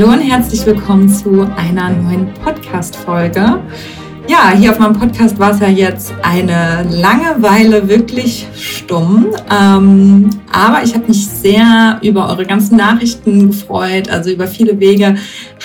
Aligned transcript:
Hallo 0.00 0.12
und 0.12 0.20
herzlich 0.20 0.64
willkommen 0.64 1.10
zu 1.10 1.42
einer 1.58 1.90
neuen 1.90 2.32
Podcast-Folge. 2.42 3.60
Ja, 4.26 4.50
hier 4.56 4.70
auf 4.70 4.78
meinem 4.78 4.98
Podcast 4.98 5.38
war 5.38 5.50
es 5.50 5.60
ja 5.60 5.68
jetzt 5.68 6.14
eine 6.22 6.86
lange 6.88 7.42
Weile 7.42 7.86
wirklich 7.86 8.48
stumm. 8.56 9.26
Ähm, 9.50 10.30
aber 10.50 10.82
ich 10.82 10.94
habe 10.94 11.06
mich 11.06 11.26
sehr 11.26 11.98
über 12.02 12.30
eure 12.30 12.46
ganzen 12.46 12.78
Nachrichten 12.78 13.48
gefreut. 13.48 14.08
Also 14.08 14.30
über 14.30 14.46
viele 14.46 14.80
Wege 14.80 15.16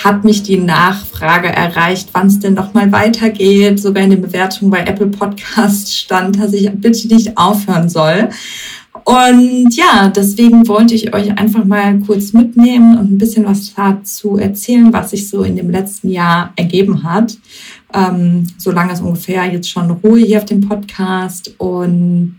hat 0.04 0.22
mich 0.22 0.42
die 0.42 0.58
Nachfrage 0.58 1.48
erreicht, 1.48 2.10
wann 2.12 2.26
es 2.26 2.38
denn 2.38 2.52
noch 2.52 2.74
mal 2.74 2.92
weitergeht. 2.92 3.80
Sogar 3.80 4.04
in 4.04 4.10
den 4.10 4.20
Bewertungen 4.20 4.70
bei 4.70 4.80
Apple 4.80 5.06
Podcasts 5.06 5.96
stand, 5.96 6.38
dass 6.38 6.52
ich 6.52 6.70
bitte 6.74 7.08
nicht 7.08 7.38
aufhören 7.38 7.88
soll. 7.88 8.28
Und 9.06 9.68
ja, 9.76 10.08
deswegen 10.08 10.66
wollte 10.66 10.96
ich 10.96 11.14
euch 11.14 11.38
einfach 11.38 11.64
mal 11.64 12.00
kurz 12.00 12.32
mitnehmen 12.32 12.98
und 12.98 13.12
ein 13.12 13.18
bisschen 13.18 13.44
was 13.44 13.72
dazu 13.72 14.36
erzählen, 14.36 14.92
was 14.92 15.10
sich 15.10 15.28
so 15.28 15.44
in 15.44 15.54
dem 15.54 15.70
letzten 15.70 16.10
Jahr 16.10 16.52
ergeben 16.56 17.04
hat. 17.04 17.38
Ähm, 17.94 18.48
so 18.58 18.72
lange 18.72 18.92
ist 18.92 19.02
ungefähr 19.02 19.44
jetzt 19.44 19.70
schon 19.70 19.92
Ruhe 19.92 20.18
hier 20.18 20.38
auf 20.38 20.44
dem 20.44 20.60
Podcast. 20.60 21.54
Und 21.58 22.34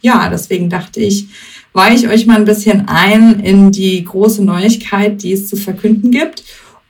ja, 0.00 0.28
deswegen 0.28 0.70
dachte 0.70 1.00
ich, 1.00 1.26
weiche 1.72 2.06
ich 2.06 2.08
euch 2.08 2.26
mal 2.26 2.36
ein 2.36 2.44
bisschen 2.44 2.86
ein 2.86 3.40
in 3.40 3.72
die 3.72 4.04
große 4.04 4.44
Neuigkeit, 4.44 5.24
die 5.24 5.32
es 5.32 5.48
zu 5.48 5.56
verkünden 5.56 6.12
gibt. 6.12 6.44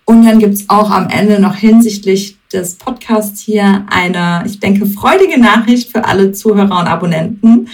Und 0.05 0.27
dann 0.27 0.41
gibt's 0.41 0.69
auch 0.69 0.91
am 0.91 1.09
Ende 1.09 1.41
noch 1.41 1.55
hinsichtlich 1.55 2.37
des 2.53 2.75
Podcasts 2.75 3.41
hier 3.41 3.87
eine, 3.89 4.45
ich 4.45 4.61
denke, 4.61 4.85
freudige 4.85 5.41
Nachricht 5.41 5.91
für 5.91 6.05
alle 6.05 6.33
Zuhörer 6.33 6.81
und 6.81 6.87
Abonnenten 6.87 7.69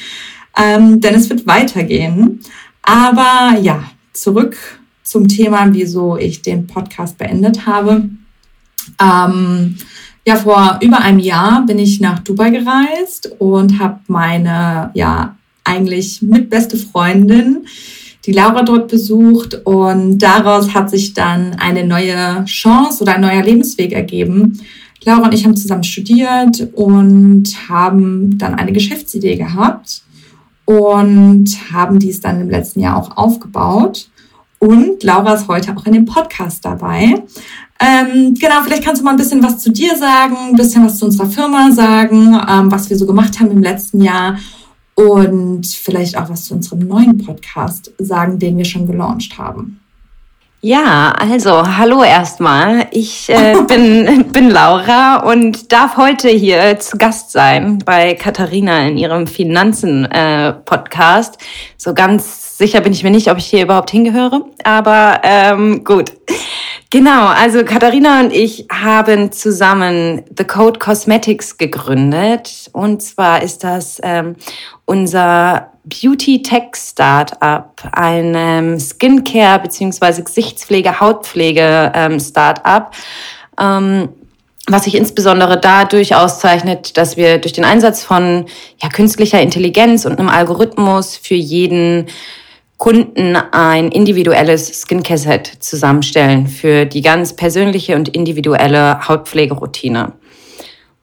ähm, 0.57 1.01
denn 1.01 1.15
es 1.15 1.29
wird 1.31 1.47
weitergehen. 1.47 2.41
Aber 2.83 3.59
ja, 3.61 3.85
zurück 4.13 4.57
zum 5.03 5.29
Thema, 5.29 5.67
wieso 5.73 6.17
ich 6.17 6.43
den 6.43 6.67
Podcast 6.67 7.19
beendet 7.19 7.67
habe. 7.67 8.09
Ähm, 9.01 9.77
ja, 10.27 10.37
vor 10.37 10.79
über 10.83 11.01
einem 11.01 11.19
Jahr 11.19 11.65
bin 11.65 11.79
ich 11.79 12.01
nach 12.01 12.19
Dubai 12.19 12.51
gereist 12.51 13.33
und 13.39 13.79
habe 13.79 14.01
meine, 14.09 14.91
ja, 14.95 15.37
eigentlich 15.65 16.21
mitbeste 16.23 16.77
Freundin, 16.77 17.67
die 18.27 18.33
Laura 18.33 18.63
dort 18.63 18.89
besucht 18.89 19.63
und 19.65 20.19
daraus 20.19 20.75
hat 20.75 20.91
sich 20.91 21.15
dann 21.15 21.55
eine 21.55 21.87
neue 21.87 22.45
Chance 22.45 23.03
oder 23.03 23.15
ein 23.15 23.23
neuer 23.23 23.43
Lebensweg 23.43 23.93
ergeben. 23.93 24.61
Laura 25.05 25.27
und 25.27 25.35
ich 25.35 25.45
haben 25.45 25.57
zusammen 25.57 25.85
studiert 25.85 26.69
und 26.75 27.45
haben 27.69 28.37
dann 28.37 28.55
eine 28.55 28.73
Geschäftsidee 28.73 29.37
gehabt 29.37 30.03
und 30.69 31.73
haben 31.73 31.99
dies 31.99 32.21
dann 32.21 32.43
im 32.43 32.51
letzten 32.51 32.81
Jahr 32.81 32.99
auch 32.99 33.17
aufgebaut. 33.17 34.11
Und 34.59 35.03
Laura 35.03 35.33
ist 35.33 35.49
heute 35.49 35.75
auch 35.75 35.87
in 35.87 35.95
dem 35.95 36.05
Podcast 36.05 36.63
dabei. 36.63 37.23
Ähm, 37.81 38.35
genau, 38.35 38.57
vielleicht 38.65 38.85
kannst 38.85 39.01
du 39.01 39.05
mal 39.05 39.13
ein 39.13 39.17
bisschen 39.17 39.43
was 39.43 39.61
zu 39.61 39.73
dir 39.73 39.97
sagen, 39.97 40.37
ein 40.51 40.57
bisschen 40.57 40.85
was 40.85 40.99
zu 40.99 41.07
unserer 41.07 41.31
Firma 41.31 41.71
sagen, 41.73 42.39
ähm, 42.47 42.71
was 42.71 42.91
wir 42.91 42.99
so 42.99 43.07
gemacht 43.07 43.41
haben 43.41 43.51
im 43.51 43.63
letzten 43.63 44.03
Jahr 44.03 44.39
und 44.95 45.67
vielleicht 45.67 46.19
auch 46.19 46.29
was 46.29 46.45
zu 46.45 46.55
unserem 46.55 46.81
neuen 46.81 47.17
Podcast 47.17 47.91
sagen, 47.97 48.39
den 48.39 48.59
wir 48.59 48.67
schon 48.67 48.87
gelauncht 48.87 49.39
haben. 49.39 49.81
Ja, 50.61 51.13
also 51.13 51.77
hallo 51.77 52.03
erstmal. 52.03 52.89
Ich 52.91 53.31
äh, 53.31 53.55
bin, 53.69 54.33
bin 54.33 54.51
Laura 54.51 55.19
und 55.19 55.71
darf 55.71 55.97
heute 55.97 56.29
hier 56.29 56.81
zu 56.81 56.99
Gast 56.99 57.31
sein 57.31 57.79
bei 57.85 58.17
Katharina 58.17 58.89
in 58.89 58.99
ihrem 58.99 59.29
Finanzen-Podcast. 59.29 61.37
Äh, 61.37 61.39
so 61.77 61.95
ganz 61.95 62.59
sicher 62.59 62.81
bin 62.81 62.93
ich 62.93 63.05
mir 63.05 63.13
nicht, 63.13 63.31
ob 63.31 63.39
ich 63.39 63.47
hier 63.47 63.63
überhaupt 63.63 63.93
hingehöre, 63.93 64.47
aber 64.65 65.21
ähm, 65.23 65.85
gut. 65.85 66.11
Genau, 66.91 67.27
also 67.27 67.65
Katharina 67.65 68.21
und 68.21 68.33
ich 68.33 68.67
haben 68.73 69.31
zusammen 69.31 70.23
The 70.39 70.45
Code 70.45 70.79
Cosmetics 70.79 71.59
gegründet. 71.59 72.71
Und 72.73 73.03
zwar 73.03 73.43
ist 73.43 73.63
das 73.63 74.01
ähm, 74.03 74.37
unser 74.87 75.73
Beauty 75.85 76.43
Tech 76.43 76.75
Startup, 76.75 77.71
ein 77.93 78.81
Skincare 78.81 79.59
beziehungsweise 79.59 80.23
Gesichtspflege, 80.23 80.99
Hautpflege 80.99 81.93
ähm, 81.95 82.19
Startup. 82.21 82.91
Ähm, 83.61 84.09
was 84.67 84.85
sich 84.85 84.95
insbesondere 84.95 85.59
dadurch 85.59 86.15
auszeichnet, 86.15 86.97
dass 86.97 87.17
wir 87.17 87.39
durch 87.39 87.53
den 87.53 87.65
Einsatz 87.65 88.03
von 88.03 88.47
ja, 88.83 88.89
künstlicher 88.89 89.41
Intelligenz 89.41 90.05
und 90.07 90.19
einem 90.19 90.29
Algorithmus 90.29 91.17
für 91.17 91.35
jeden 91.35 92.07
Kunden 92.79 93.37
ein 93.37 93.91
individuelles 93.91 94.83
Skincare-Set 94.83 95.59
zusammenstellen 95.59 96.47
für 96.47 96.87
die 96.87 97.03
ganz 97.03 97.35
persönliche 97.35 97.97
und 97.97 98.09
individuelle 98.09 99.07
Hautpflegeroutine. 99.07 100.13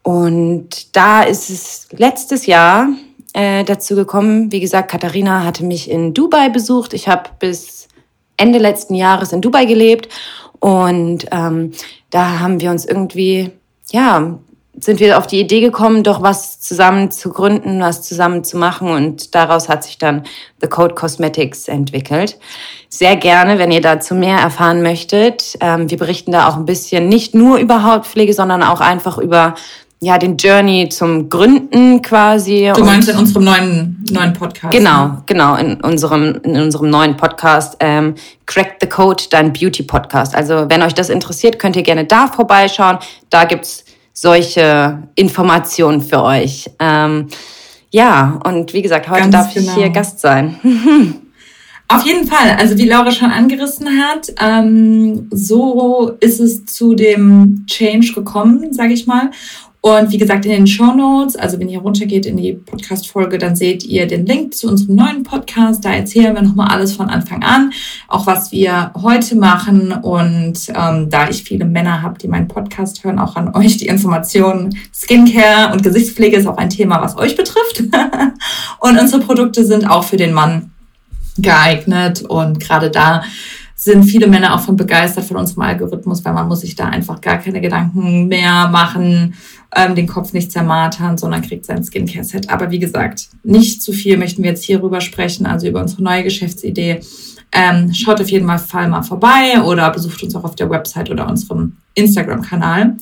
Und 0.02 0.96
da 0.96 1.24
ist 1.24 1.50
es 1.50 1.88
letztes 1.92 2.46
Jahr 2.46 2.88
äh, 3.34 3.66
dazu 3.66 3.96
gekommen. 3.96 4.52
Wie 4.52 4.62
gesagt, 4.62 4.90
Katharina 4.90 5.44
hatte 5.44 5.66
mich 5.66 5.90
in 5.90 6.14
Dubai 6.14 6.50
besucht. 6.50 6.94
Ich 6.94 7.10
habe 7.10 7.30
bis 7.40 7.90
Ende 8.38 8.60
letzten 8.60 8.96
Jahres 8.96 9.34
in 9.34 9.42
Dubai 9.42 9.66
gelebt 9.66 10.10
und 10.60 11.26
ähm, 11.32 11.72
da 12.10 12.40
haben 12.40 12.62
wir 12.62 12.72
uns 12.72 12.86
irgendwie, 12.86 13.52
ja, 13.92 14.40
sind 14.80 15.00
wir 15.00 15.18
auf 15.18 15.28
die 15.28 15.40
Idee 15.40 15.62
gekommen, 15.62 16.04
doch 16.04 16.22
was 16.22 16.60
zusammen 16.60 17.12
zu 17.12 17.30
gründen, 17.30 17.80
was 17.80 18.02
zusammen 18.02 18.44
zu 18.44 18.58
machen 18.58 18.90
und 18.90 19.34
daraus 19.34 19.70
hat 19.70 19.84
sich 19.84 19.98
dann 19.98 20.24
The 20.62 20.68
Code 20.68 20.96
Cosmetics 20.96 21.68
entwickelt. 21.68 22.38
Sehr 22.90 23.16
gerne, 23.16 23.58
wenn 23.58 23.72
ihr 23.72 23.82
dazu 23.82 24.16
mehr 24.16 24.38
erfahren 24.38 24.82
möchtet. 24.82 25.58
Ähm, 25.62 25.90
wir 25.90 25.98
berichten 25.98 26.32
da 26.32 26.48
auch 26.48 26.56
ein 26.56 26.66
bisschen 26.66 27.08
nicht 27.08 27.36
nur 27.36 27.58
über 27.58 27.84
Hautpflege, 27.84 28.34
sondern 28.34 28.64
auch 28.64 28.82
einfach 28.82 29.18
über 29.18 29.56
ja, 30.02 30.18
den 30.18 30.38
Journey 30.38 30.90
zum 30.90 31.30
Gründen 31.30 32.02
quasi. 32.02 32.72
Du 32.76 32.84
meinst 32.84 33.10
in 33.10 33.18
unserem 33.18 33.46
neuen, 33.46 34.06
neuen 34.12 34.34
Podcast? 34.34 34.72
Genau, 34.72 35.08
ne? 35.08 35.24
genau, 35.26 35.56
in 35.56 35.82
unserem, 35.82 36.42
in 36.44 36.58
unserem 36.58 36.90
neuen 36.90 37.16
Podcast, 37.16 37.78
ähm, 37.80 38.16
Crack 38.46 38.76
the 38.82 38.88
Code, 38.88 39.24
dein 39.30 39.54
Beauty 39.54 39.84
Podcast. 39.84 40.36
Also, 40.36 40.66
wenn 40.70 40.84
euch 40.84 40.94
das 40.94 41.10
interessiert, 41.10 41.60
könnt 41.60 41.76
ihr 41.76 41.84
gerne 41.84 42.06
da 42.06 42.28
vorbeischauen. 42.28 43.00
Da 43.30 43.46
gibt's 43.46 43.86
solche 44.16 45.04
Informationen 45.14 46.02
für 46.02 46.24
euch. 46.24 46.72
Ähm, 46.80 47.28
ja, 47.92 48.40
und 48.46 48.74
wie 48.74 48.82
gesagt, 48.82 49.10
heute 49.10 49.30
Ganz 49.30 49.34
darf 49.34 49.54
genau. 49.54 49.68
ich 49.68 49.78
hier 49.78 49.90
Gast 49.90 50.20
sein. 50.20 50.60
Auf 51.88 52.04
jeden 52.04 52.26
Fall, 52.26 52.58
also 52.58 52.78
wie 52.80 52.88
Laura 52.90 53.12
schon 53.12 53.30
angerissen 53.30 53.88
hat, 53.88 54.34
ähm, 54.42 55.28
so 55.32 56.14
ist 56.20 56.40
es 56.40 56.66
zu 56.66 56.96
dem 56.96 57.66
Change 57.68 58.14
gekommen, 58.14 58.74
sage 58.74 58.94
ich 58.94 59.06
mal. 59.06 59.30
Und 59.86 60.12
wie 60.12 60.18
gesagt, 60.18 60.46
in 60.46 60.52
den 60.52 60.66
Show 60.66 60.96
Notes, 60.96 61.36
also 61.36 61.60
wenn 61.60 61.70
ihr 61.70 61.78
runtergeht 61.78 62.26
in 62.26 62.38
die 62.38 62.54
Podcast-Folge, 62.54 63.38
dann 63.38 63.56
seht 63.56 63.86
ihr 63.86 64.08
den 64.08 64.26
Link 64.26 64.56
zu 64.56 64.68
unserem 64.68 64.96
neuen 64.96 65.22
Podcast. 65.22 65.86
Da 65.86 65.94
erzählen 65.94 66.34
wir 66.34 66.42
nochmal 66.42 66.70
alles 66.70 66.96
von 66.96 67.08
Anfang 67.08 67.44
an, 67.44 67.72
auch 68.08 68.26
was 68.26 68.52
wir 68.52 68.90
heute 69.00 69.36
machen. 69.36 69.92
Und 69.92 70.58
ähm, 70.70 71.12
da 71.12 71.30
ich 71.30 71.44
viele 71.44 71.66
Männer 71.66 72.02
habe, 72.02 72.18
die 72.18 72.28
meinen 72.28 72.48
Podcast 72.48 73.04
hören, 73.04 73.20
auch 73.20 73.36
an 73.36 73.54
euch 73.54 73.78
die 73.78 73.86
Informationen. 73.86 74.76
Skincare 74.92 75.72
und 75.72 75.84
Gesichtspflege 75.84 76.38
ist 76.38 76.48
auch 76.48 76.58
ein 76.58 76.72
Thema, 76.72 77.00
was 77.04 77.16
euch 77.16 77.36
betrifft. 77.36 77.84
und 78.80 79.00
unsere 79.00 79.22
Produkte 79.22 79.64
sind 79.64 79.88
auch 79.88 80.06
für 80.06 80.18
den 80.18 80.34
Mann 80.34 80.72
geeignet. 81.38 82.24
Und 82.24 82.60
gerade 82.60 82.90
da 82.90 83.24
sind 83.76 84.06
viele 84.06 84.28
Männer 84.28 84.56
auch 84.56 84.62
von 84.62 84.78
begeistert 84.78 85.26
von 85.26 85.38
unserem 85.38 85.64
Algorithmus, 85.64 86.24
weil 86.24 86.34
man 86.34 86.48
muss 86.48 86.62
sich 86.62 86.76
da 86.76 86.86
einfach 86.86 87.20
gar 87.20 87.38
keine 87.38 87.60
Gedanken 87.60 88.28
mehr 88.28 88.70
machen 88.70 89.36
ähm, 89.76 89.96
den 89.96 90.08
Kopf 90.08 90.34
nicht 90.34 90.52
zermartern, 90.52 91.18
sondern 91.18 91.42
kriegt 91.42 91.66
sein 91.66 91.84
Skincare-Set. 91.84 92.50
Aber 92.50 92.72
wie 92.72 92.80
gesagt, 92.80 93.28
nicht 93.44 93.82
zu 93.82 93.92
viel 93.92 94.18
möchten 94.18 94.42
wir 94.42 94.52
jetzt 94.52 94.64
hier 94.64 94.82
rüber 94.82 95.02
sprechen, 95.02 95.46
also 95.46 95.68
über 95.68 95.82
unsere 95.82 96.04
neue 96.04 96.24
Geschäftsidee. 96.24 97.02
Ähm, 97.52 97.94
schaut 97.94 98.22
auf 98.22 98.30
jeden 98.30 98.48
Fall 98.58 98.88
mal 98.88 99.04
vorbei 99.04 99.62
oder 99.64 99.90
besucht 99.92 100.24
uns 100.24 100.36
auch 100.36 100.44
auf 100.44 100.56
der 100.56 100.70
Website 100.70 101.12
oder 101.12 101.28
unserem 101.28 101.78
Instagram-Kanal. 101.94 102.96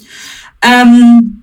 Ähm, 0.62 1.43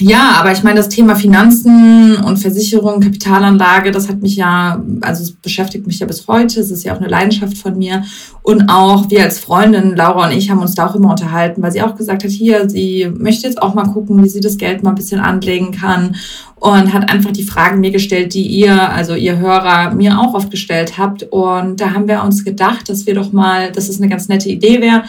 ja, 0.00 0.32
aber 0.40 0.50
ich 0.50 0.64
meine, 0.64 0.78
das 0.78 0.88
Thema 0.88 1.14
Finanzen 1.14 2.16
und 2.16 2.38
Versicherung, 2.38 2.98
Kapitalanlage, 2.98 3.92
das 3.92 4.08
hat 4.08 4.22
mich 4.22 4.34
ja, 4.34 4.82
also 5.00 5.22
es 5.22 5.30
beschäftigt 5.30 5.86
mich 5.86 6.00
ja 6.00 6.06
bis 6.06 6.26
heute. 6.26 6.58
Es 6.58 6.72
ist 6.72 6.82
ja 6.82 6.94
auch 6.94 6.98
eine 6.98 7.06
Leidenschaft 7.06 7.56
von 7.56 7.78
mir. 7.78 8.02
Und 8.42 8.68
auch 8.68 9.08
wir 9.08 9.22
als 9.22 9.38
Freundin, 9.38 9.94
Laura 9.94 10.26
und 10.26 10.36
ich, 10.36 10.50
haben 10.50 10.58
uns 10.58 10.74
da 10.74 10.88
auch 10.88 10.96
immer 10.96 11.10
unterhalten, 11.10 11.62
weil 11.62 11.70
sie 11.70 11.80
auch 11.80 11.94
gesagt 11.94 12.24
hat, 12.24 12.30
hier, 12.32 12.68
sie 12.68 13.08
möchte 13.16 13.46
jetzt 13.46 13.62
auch 13.62 13.74
mal 13.74 13.84
gucken, 13.84 14.22
wie 14.24 14.28
sie 14.28 14.40
das 14.40 14.56
Geld 14.56 14.82
mal 14.82 14.90
ein 14.90 14.96
bisschen 14.96 15.20
anlegen 15.20 15.70
kann 15.70 16.16
und 16.56 16.92
hat 16.92 17.10
einfach 17.10 17.30
die 17.30 17.44
Fragen 17.44 17.80
mir 17.80 17.90
gestellt, 17.92 18.34
die 18.34 18.46
ihr, 18.46 18.90
also 18.90 19.14
ihr 19.14 19.38
Hörer, 19.38 19.94
mir 19.94 20.18
auch 20.18 20.34
oft 20.34 20.50
gestellt 20.50 20.98
habt. 20.98 21.22
Und 21.24 21.80
da 21.80 21.92
haben 21.92 22.08
wir 22.08 22.24
uns 22.24 22.44
gedacht, 22.44 22.88
dass 22.88 23.06
wir 23.06 23.14
doch 23.14 23.32
mal, 23.32 23.70
dass 23.70 23.88
es 23.88 24.00
eine 24.00 24.08
ganz 24.08 24.28
nette 24.28 24.48
Idee 24.48 24.80
wäre, 24.80 25.04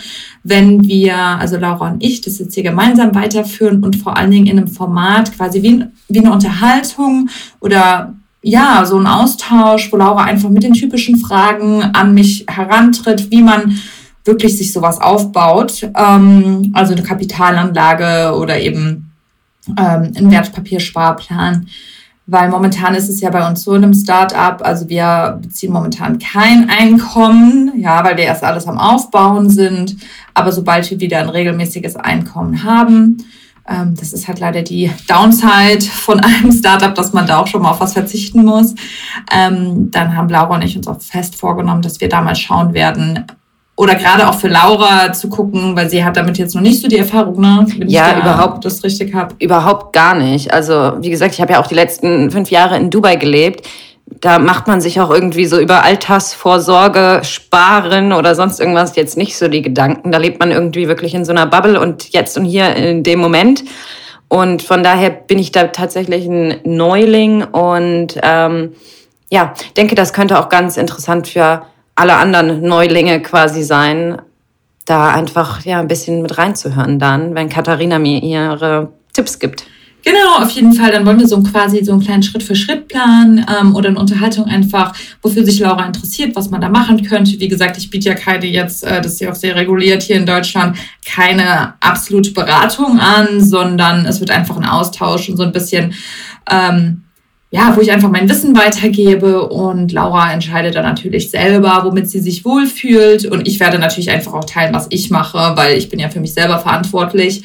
wenn 0.48 0.84
wir, 0.84 1.18
also 1.18 1.58
Laura 1.58 1.90
und 1.90 2.04
ich, 2.04 2.22
das 2.22 2.38
jetzt 2.38 2.54
hier 2.54 2.62
gemeinsam 2.62 3.16
weiterführen 3.16 3.84
und 3.84 3.96
vor 3.96 4.16
allen 4.16 4.30
Dingen 4.30 4.46
in 4.46 4.60
einem 4.60 4.68
Format 4.68 5.36
quasi 5.36 5.64
wie, 5.64 5.84
wie 6.08 6.20
eine 6.20 6.32
Unterhaltung 6.32 7.30
oder 7.60 8.14
ja, 8.44 8.86
so 8.86 9.00
ein 9.00 9.08
Austausch, 9.08 9.92
wo 9.92 9.98
Laura 9.98 10.24
einfach 10.24 10.50
mit 10.50 10.62
den 10.62 10.74
typischen 10.74 11.18
Fragen 11.18 11.82
an 11.82 12.14
mich 12.14 12.46
herantritt, 12.48 13.32
wie 13.32 13.42
man 13.42 13.80
wirklich 14.24 14.56
sich 14.56 14.72
sowas 14.72 15.02
aufbaut, 15.02 15.90
ähm, 15.98 16.72
also 16.76 16.94
eine 16.94 17.02
Kapitalanlage 17.02 18.38
oder 18.38 18.60
eben 18.60 19.12
ähm, 19.70 20.12
ein 20.16 20.30
Wertpapiersparplan. 20.30 21.68
Weil 22.28 22.50
momentan 22.50 22.96
ist 22.96 23.08
es 23.08 23.22
ja 23.22 23.30
bei 23.30 23.48
uns 23.48 23.64
so 23.64 23.76
in 23.76 23.84
einem 23.84 23.94
Startup, 23.94 24.60
also 24.66 24.90
wir 24.90 25.40
beziehen 25.42 25.72
momentan 25.72 26.18
kein 26.18 26.70
Einkommen, 26.70 27.74
ja, 27.78 28.04
weil 28.04 28.18
wir 28.18 28.24
erst 28.24 28.44
alles 28.44 28.68
am 28.68 28.80
Aufbauen 28.80 29.50
sind. 29.52 29.96
Aber 30.34 30.52
sobald 30.52 30.90
wir 30.90 31.00
wieder 31.00 31.20
ein 31.20 31.30
regelmäßiges 31.30 31.96
Einkommen 31.96 32.64
haben, 32.64 33.18
ähm, 33.68 33.96
das 33.96 34.14
ist 34.14 34.28
halt 34.28 34.40
leider 34.40 34.62
die 34.62 34.92
Downside 35.08 35.82
von 35.82 36.20
einem 36.20 36.52
Startup, 36.52 36.94
dass 36.94 37.14
man 37.14 37.28
da 37.28 37.40
auch 37.40 37.48
schon 37.48 37.62
mal 37.62 37.72
auf 37.72 37.80
was 37.80 37.94
verzichten 37.94 38.44
muss. 38.44 38.76
Ähm, 39.32 39.90
dann 39.92 40.16
haben 40.16 40.30
Laura 40.30 40.56
und 40.56 40.64
ich 40.64 40.78
uns 40.78 40.88
auch 40.88 41.02
fest 41.02 41.36
vorgenommen, 41.36 41.82
dass 41.82 42.02
wir 42.02 42.10
da 42.10 42.22
mal 42.22 42.36
schauen 42.36 42.74
werden, 42.74 43.26
oder 43.78 43.96
gerade 43.96 44.28
auch 44.28 44.36
für 44.36 44.48
Laura 44.48 45.12
zu 45.12 45.28
gucken, 45.28 45.76
weil 45.76 45.90
sie 45.90 46.04
hat 46.04 46.16
damit 46.16 46.38
jetzt 46.38 46.56
noch 46.56 46.62
nicht 46.62 46.82
so 46.82 46.88
die 46.88 46.98
Erfahrung, 46.98 47.42
ne? 47.42 47.66
Wenn 47.78 47.90
ja, 47.90 48.12
ich 48.12 48.24
überhaupt 48.24 48.64
das 48.64 48.84
richtig 48.84 49.14
habe. 49.14 49.36
Überhaupt 49.40 49.92
gar 49.92 50.16
nicht. 50.16 50.54
Also 50.54 50.94
wie 51.02 51.10
gesagt, 51.10 51.34
ich 51.34 51.42
habe 51.42 51.54
ja 51.54 51.62
auch 51.62 51.68
die 51.68 51.76
letzten 51.76 52.32
fünf 52.32 52.52
Jahre 52.52 52.78
in 52.78 52.90
Dubai 52.90 53.18
gelebt. 53.18 53.68
Da 54.22 54.40
macht 54.40 54.68
man 54.68 54.80
sich 54.80 55.02
auch 55.02 55.10
irgendwie 55.10 55.46
so 55.46 55.60
über 55.60 55.84
Altersvorsorge, 55.84 57.22
Sparen 57.24 58.14
oder 58.14 58.34
sonst 58.36 58.62
irgendwas 58.62 58.96
jetzt 58.96 59.18
nicht 59.18 59.36
so 59.36 59.50
die 59.50 59.62
Gedanken. 59.62 60.12
Da 60.12 60.20
lebt 60.20 60.40
man 60.40 60.52
irgendwie 60.52 60.88
wirklich 60.88 61.14
in 61.14 61.26
so 61.26 61.32
einer 61.32 61.48
Bubble 61.48 61.80
und 61.80 62.14
jetzt 62.14 62.38
und 62.38 62.46
hier 62.46 62.76
in 62.76 63.04
dem 63.04 63.20
Moment. 63.20 63.66
Und 64.30 64.62
von 64.62 64.84
daher 64.84 65.10
bin 65.10 65.38
ich 65.38 65.52
da 65.52 65.66
tatsächlich 65.66 66.26
ein 66.28 66.56
Neuling 66.64 67.44
und 67.44 68.20
ähm, 68.22 68.74
ja, 69.30 69.54
denke, 69.76 69.96
das 69.96 70.14
könnte 70.14 70.40
auch 70.40 70.50
ganz 70.50 70.78
interessant 70.78 71.28
für 71.28 71.64
alle 71.96 72.16
anderen 72.16 72.62
Neulinge 72.62 73.22
quasi 73.22 73.64
sein, 73.64 74.22
da 74.86 75.14
einfach 75.14 75.66
ja 75.66 75.80
ein 75.80 75.88
bisschen 75.88 76.22
mit 76.22 76.38
reinzuhören 76.38 77.00
dann, 77.00 77.34
wenn 77.34 77.50
Katharina 77.50 77.98
mir 77.98 78.22
ihre 78.22 78.92
Tipps 79.14 79.40
gibt. 79.40 79.66
Genau, 80.06 80.44
auf 80.44 80.52
jeden 80.52 80.74
Fall. 80.74 80.92
Dann 80.92 81.04
wollen 81.04 81.20
wir 81.20 81.28
so 81.28 81.42
quasi 81.42 81.84
so 81.84 81.94
einen 81.94 82.02
kleinen 82.02 82.22
Schritt-für-Schritt-Plan 82.22 83.44
ähm, 83.60 83.76
oder 83.76 83.90
eine 83.90 84.00
Unterhaltung 84.00 84.46
einfach, 84.46 84.96
wofür 85.24 85.44
sich 85.44 85.60
Laura 85.60 85.84
interessiert, 85.84 86.36
was 86.36 86.52
man 86.52 86.62
da 86.62 86.70
machen 86.70 87.02
könnte. 87.02 87.40
Wie 87.40 87.48
gesagt, 87.48 87.76
ich 87.78 87.90
biete 87.90 88.10
ja 88.10 88.16
keine 88.16 88.46
jetzt, 88.46 88.84
äh, 88.84 89.02
das 89.02 89.14
ist 89.14 89.22
ja 89.22 89.32
auch 89.32 89.36
sehr 89.36 89.56
reguliert 89.56 90.04
hier 90.04 90.18
in 90.18 90.28
Deutschland, 90.28 90.78
keine 91.04 91.74
absolute 91.80 92.32
Beratung 92.32 93.00
an, 93.00 93.44
sondern 93.44 94.06
es 94.06 94.20
wird 94.20 94.30
einfach 94.30 94.56
ein 94.58 94.66
Austausch 94.66 95.28
und 95.28 95.38
so 95.38 95.44
ein 95.44 95.52
bisschen 95.52 95.96
ähm, 96.52 97.05
ja, 97.52 97.76
wo 97.76 97.82
ich 97.82 97.92
einfach 97.92 98.10
mein 98.10 98.28
Wissen 98.28 98.56
weitergebe 98.58 99.48
und 99.48 99.92
Laura 99.92 100.34
entscheidet 100.34 100.76
dann 100.76 100.84
natürlich 100.84 101.30
selber, 101.30 101.82
womit 101.84 102.10
sie 102.10 102.20
sich 102.20 102.44
wohlfühlt 102.44 103.26
und 103.26 103.48
ich 103.48 103.60
werde 103.60 103.80
natürlich 103.80 104.10
einfach 104.12 104.34
auch 104.34 104.46
teilen, 104.46 104.74
was 104.74 104.88
ich 104.90 105.10
mache, 105.10 105.54
weil 105.56 105.78
ich 105.78 105.90
bin 105.90 106.00
ja 106.00 106.10
für 106.10 106.20
mich 106.20 106.34
selber 106.34 106.60
verantwortlich. 106.60 107.44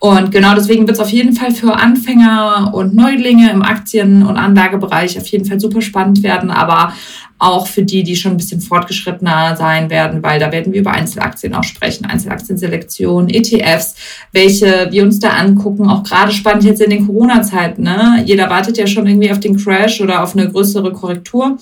Und 0.00 0.30
genau 0.30 0.54
deswegen 0.54 0.86
wird 0.86 0.96
es 0.96 1.02
auf 1.02 1.10
jeden 1.10 1.32
Fall 1.32 1.50
für 1.50 1.74
Anfänger 1.74 2.70
und 2.72 2.94
Neulinge 2.94 3.50
im 3.50 3.62
Aktien- 3.62 4.24
und 4.24 4.36
Anlagebereich 4.36 5.18
auf 5.18 5.26
jeden 5.26 5.44
Fall 5.44 5.58
super 5.58 5.82
spannend 5.82 6.22
werden, 6.22 6.50
aber 6.50 6.92
auch 7.38 7.68
für 7.68 7.82
die, 7.82 8.02
die 8.02 8.16
schon 8.16 8.32
ein 8.32 8.36
bisschen 8.36 8.60
fortgeschrittener 8.60 9.56
sein 9.56 9.90
werden, 9.90 10.22
weil 10.22 10.40
da 10.40 10.50
werden 10.50 10.72
wir 10.72 10.80
über 10.80 10.90
Einzelaktien 10.90 11.54
auch 11.54 11.62
sprechen, 11.62 12.04
Einzelaktienselektion, 12.04 13.28
ETFs, 13.28 13.94
welche 14.32 14.88
wir 14.90 15.04
uns 15.04 15.20
da 15.20 15.30
angucken, 15.30 15.88
auch 15.88 16.02
gerade 16.02 16.32
spannend 16.32 16.64
jetzt 16.64 16.80
in 16.80 16.90
den 16.90 17.06
Corona-Zeiten. 17.06 17.82
Ne? 17.82 18.22
Jeder 18.24 18.50
wartet 18.50 18.76
ja 18.76 18.86
schon 18.86 19.06
irgendwie 19.06 19.30
auf 19.30 19.40
den 19.40 19.56
Crash 19.56 20.00
oder 20.00 20.22
auf 20.22 20.36
eine 20.36 20.50
größere 20.50 20.92
Korrektur. 20.92 21.58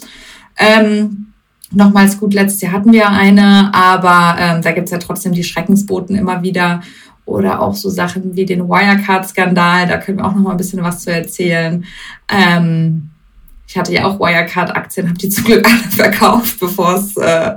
Ähm, 0.56 1.32
nochmals 1.70 2.19
gut, 2.19 2.32
letztes 2.32 2.62
Jahr 2.62 2.72
hatten 2.72 2.93
wir 2.93 3.11
eine, 3.11 3.70
aber 3.75 4.40
ähm, 4.40 4.62
da 4.62 4.72
gibt's 4.72 4.93
ja 4.93 4.99
trotzdem 4.99 5.32
die 5.32 5.44
Schreckensboten 5.44 6.17
immer 6.17 6.43
wieder 6.43 6.81
oder 7.26 7.61
auch 7.61 7.75
so 7.75 7.90
Sachen 7.90 8.37
wie 8.37 8.46
den 8.46 8.69
Wirecard-Skandal, 8.69 9.88
da 9.88 9.99
können 9.99 10.19
wir 10.19 10.25
auch 10.25 10.34
noch 10.34 10.43
mal 10.43 10.52
ein 10.52 10.56
bisschen 10.56 10.82
was 10.82 11.02
zu 11.02 11.12
erzählen. 11.12 11.84
Ähm, 12.32 13.11
ich 13.69 13.77
hatte 13.77 13.93
ja 13.93 14.05
auch 14.05 14.21
Wirecard-Aktien, 14.21 15.09
habe 15.09 15.19
die 15.19 15.29
zum 15.29 15.45
Glück 15.45 15.67
alle 15.67 15.91
verkauft, 15.91 16.61
bevor 16.61 16.95
es, 16.95 17.17
äh, 17.17 17.57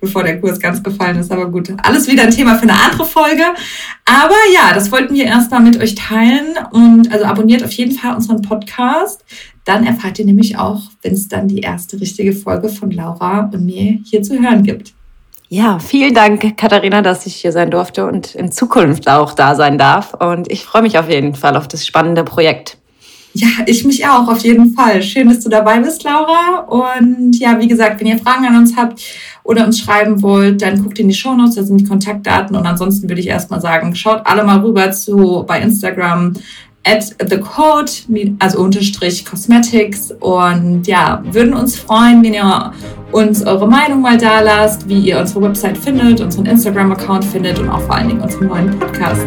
bevor 0.00 0.24
der 0.24 0.40
Kurs 0.40 0.58
ganz 0.58 0.82
gefallen 0.82 1.18
ist. 1.18 1.30
Aber 1.30 1.50
gut, 1.50 1.72
alles 1.82 2.08
wieder 2.08 2.24
ein 2.24 2.30
Thema 2.30 2.56
für 2.56 2.64
eine 2.64 2.74
andere 2.74 3.04
Folge. 3.04 3.44
Aber 4.04 4.34
ja, 4.52 4.74
das 4.74 4.90
wollten 4.90 5.14
wir 5.14 5.24
erstmal 5.24 5.60
mit 5.60 5.80
euch 5.80 5.94
teilen 5.94 6.56
und 6.72 7.12
also 7.12 7.24
abonniert 7.24 7.62
auf 7.62 7.72
jeden 7.72 7.92
Fall 7.92 8.14
unseren 8.14 8.42
Podcast. 8.42 9.24
Dann 9.64 9.86
erfahrt 9.86 10.18
ihr 10.18 10.26
nämlich 10.26 10.58
auch, 10.58 10.82
wenn 11.02 11.14
es 11.14 11.28
dann 11.28 11.48
die 11.48 11.60
erste 11.60 12.00
richtige 12.00 12.32
Folge 12.32 12.68
von 12.68 12.90
Laura 12.90 13.50
und 13.52 13.64
mir 13.64 13.98
hier 14.04 14.22
zu 14.22 14.38
hören 14.38 14.62
gibt. 14.62 14.92
Ja, 15.48 15.78
vielen 15.78 16.14
Dank, 16.14 16.56
Katharina, 16.56 17.00
dass 17.00 17.26
ich 17.26 17.36
hier 17.36 17.52
sein 17.52 17.70
durfte 17.70 18.06
und 18.06 18.34
in 18.34 18.50
Zukunft 18.50 19.08
auch 19.08 19.34
da 19.34 19.54
sein 19.54 19.78
darf. 19.78 20.12
Und 20.14 20.50
ich 20.50 20.64
freue 20.64 20.82
mich 20.82 20.98
auf 20.98 21.08
jeden 21.08 21.34
Fall 21.34 21.56
auf 21.56 21.68
das 21.68 21.86
spannende 21.86 22.24
Projekt. 22.24 22.78
Ja, 23.36 23.48
ich 23.66 23.84
mich 23.84 24.06
auch, 24.06 24.28
auf 24.28 24.38
jeden 24.44 24.74
Fall. 24.74 25.02
Schön, 25.02 25.28
dass 25.28 25.40
du 25.40 25.48
dabei 25.48 25.80
bist, 25.80 26.04
Laura. 26.04 26.60
Und 26.68 27.36
ja, 27.36 27.58
wie 27.58 27.66
gesagt, 27.66 28.00
wenn 28.00 28.06
ihr 28.06 28.18
Fragen 28.18 28.46
an 28.46 28.56
uns 28.56 28.76
habt 28.76 29.02
oder 29.42 29.66
uns 29.66 29.80
schreiben 29.80 30.22
wollt, 30.22 30.62
dann 30.62 30.80
guckt 30.80 31.00
in 31.00 31.08
die 31.08 31.14
Shownotes, 31.14 31.56
da 31.56 31.64
sind 31.64 31.80
die 31.80 31.84
Kontaktdaten. 31.84 32.54
Und 32.54 32.64
ansonsten 32.64 33.08
würde 33.08 33.20
ich 33.20 33.26
erstmal 33.26 33.60
sagen, 33.60 33.96
schaut 33.96 34.24
alle 34.24 34.44
mal 34.44 34.60
rüber 34.60 34.92
zu 34.92 35.44
bei 35.48 35.60
Instagram 35.60 36.34
at 36.86 37.16
the 37.28 37.38
code, 37.38 37.90
also 38.38 38.60
unterstrich 38.60 39.24
Cosmetics. 39.24 40.12
Und 40.20 40.86
ja, 40.86 41.20
würden 41.24 41.54
uns 41.54 41.76
freuen, 41.76 42.22
wenn 42.22 42.34
ihr 42.34 42.72
uns 43.10 43.44
eure 43.44 43.66
Meinung 43.66 44.00
mal 44.00 44.16
da 44.16 44.42
lasst, 44.42 44.88
wie 44.88 45.00
ihr 45.00 45.18
unsere 45.18 45.42
Website 45.42 45.76
findet, 45.76 46.20
unseren 46.20 46.46
Instagram-Account 46.46 47.24
findet 47.24 47.58
und 47.58 47.68
auch 47.68 47.80
vor 47.80 47.96
allen 47.96 48.10
Dingen 48.10 48.20
unseren 48.20 48.46
neuen 48.46 48.78
Podcast. 48.78 49.26